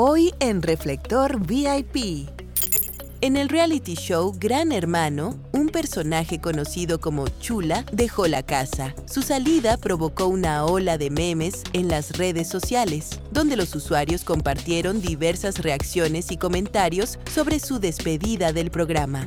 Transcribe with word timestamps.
Hoy 0.00 0.32
en 0.38 0.62
Reflector 0.62 1.44
VIP. 1.44 2.28
En 3.20 3.36
el 3.36 3.48
reality 3.48 3.96
show 3.96 4.32
Gran 4.38 4.70
Hermano, 4.70 5.40
un 5.50 5.70
personaje 5.70 6.40
conocido 6.40 7.00
como 7.00 7.26
Chula 7.26 7.84
dejó 7.90 8.28
la 8.28 8.44
casa. 8.44 8.94
Su 9.06 9.22
salida 9.22 9.76
provocó 9.76 10.28
una 10.28 10.64
ola 10.64 10.98
de 10.98 11.10
memes 11.10 11.64
en 11.72 11.88
las 11.88 12.16
redes 12.16 12.46
sociales, 12.46 13.18
donde 13.32 13.56
los 13.56 13.74
usuarios 13.74 14.22
compartieron 14.22 15.00
diversas 15.00 15.58
reacciones 15.58 16.30
y 16.30 16.36
comentarios 16.36 17.18
sobre 17.34 17.58
su 17.58 17.80
despedida 17.80 18.52
del 18.52 18.70
programa. 18.70 19.26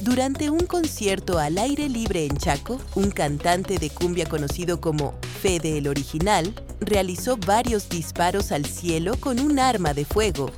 Durante 0.00 0.50
un 0.50 0.66
concierto 0.66 1.38
al 1.38 1.56
aire 1.56 1.88
libre 1.88 2.26
en 2.26 2.36
Chaco, 2.36 2.80
un 2.94 3.10
cantante 3.10 3.78
de 3.78 3.90
cumbia 3.90 4.26
conocido 4.26 4.80
como 4.80 5.14
Fede 5.40 5.78
el 5.78 5.88
Original 5.88 6.54
realizó 6.80 7.36
varios 7.36 7.88
disparos 7.88 8.52
al 8.52 8.66
cielo 8.66 9.16
con 9.18 9.40
un 9.40 9.58
arma 9.58 9.94
de 9.94 10.04
fuego. 10.04 10.50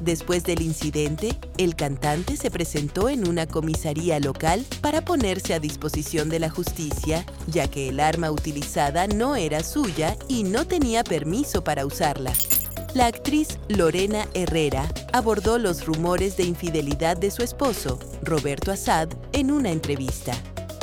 Después 0.00 0.44
del 0.44 0.62
incidente, 0.62 1.36
el 1.58 1.76
cantante 1.76 2.36
se 2.36 2.50
presentó 2.50 3.08
en 3.08 3.26
una 3.26 3.46
comisaría 3.46 4.20
local 4.20 4.64
para 4.80 5.04
ponerse 5.04 5.54
a 5.54 5.60
disposición 5.60 6.28
de 6.28 6.38
la 6.38 6.50
justicia, 6.50 7.26
ya 7.46 7.68
que 7.68 7.88
el 7.88 8.00
arma 8.00 8.30
utilizada 8.30 9.06
no 9.06 9.34
era 9.34 9.62
suya 9.62 10.16
y 10.28 10.44
no 10.44 10.66
tenía 10.66 11.04
permiso 11.04 11.64
para 11.64 11.84
usarla. 11.84 12.32
La 12.94 13.06
actriz 13.06 13.58
Lorena 13.66 14.28
Herrera 14.34 14.88
abordó 15.12 15.58
los 15.58 15.84
rumores 15.84 16.36
de 16.36 16.44
infidelidad 16.44 17.16
de 17.16 17.32
su 17.32 17.42
esposo, 17.42 17.98
Roberto 18.22 18.70
Assad, 18.70 19.08
en 19.32 19.50
una 19.50 19.72
entrevista. 19.72 20.32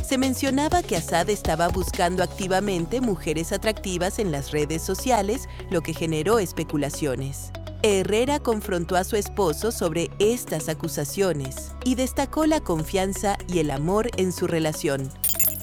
Se 0.03 0.17
mencionaba 0.17 0.83
que 0.83 0.97
Assad 0.97 1.29
estaba 1.29 1.69
buscando 1.69 2.21
activamente 2.21 2.99
mujeres 2.99 3.53
atractivas 3.53 4.19
en 4.19 4.29
las 4.29 4.51
redes 4.51 4.81
sociales, 4.81 5.47
lo 5.69 5.79
que 5.79 5.93
generó 5.93 6.39
especulaciones. 6.39 7.53
Herrera 7.81 8.39
confrontó 8.39 8.97
a 8.97 9.05
su 9.05 9.15
esposo 9.15 9.71
sobre 9.71 10.09
estas 10.19 10.67
acusaciones 10.67 11.71
y 11.85 11.95
destacó 11.95 12.45
la 12.45 12.59
confianza 12.59 13.37
y 13.47 13.59
el 13.59 13.71
amor 13.71 14.09
en 14.17 14.33
su 14.33 14.47
relación 14.47 15.09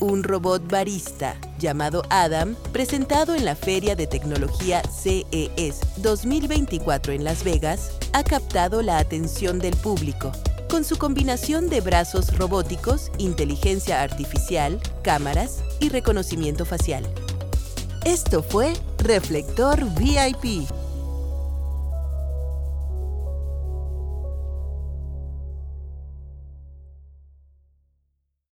un 0.01 0.23
robot 0.23 0.69
barista 0.71 1.37
llamado 1.59 2.03
Adam, 2.11 2.57
presentado 2.73 3.35
en 3.35 3.45
la 3.45 3.57
Feria 3.57 3.97
de 3.97 4.07
Tecnología 4.07 4.83
CES 4.83 5.81
2024 5.97 7.13
en 7.13 7.25
Las 7.25 7.45
Vegas, 7.45 7.93
ha 8.13 8.23
captado 8.23 8.83
la 8.83 8.99
atención 8.99 9.59
del 9.59 9.77
público. 9.77 10.33
Con 10.69 10.85
su 10.85 10.99
combinación 10.99 11.69
de 11.69 11.81
brazos 11.81 12.37
robóticos, 12.37 13.11
inteligencia 13.19 14.03
artificial, 14.03 14.81
cámaras 15.03 15.63
y 15.81 15.89
reconocimiento 15.89 16.65
facial. 16.65 17.05
Esto 18.05 18.43
fue 18.43 18.75
Reflector 18.99 19.85
VIP 19.95 20.69